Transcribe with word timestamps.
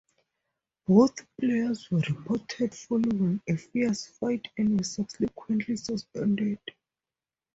Both 0.87 1.27
players 1.39 1.91
were 1.91 1.99
reported 1.99 2.73
following 2.73 3.39
a 3.47 3.55
fierce 3.55 4.07
fight 4.07 4.47
and 4.57 4.79
were 4.79 4.83
subsequently 4.83 5.75
suspended. 5.77 6.57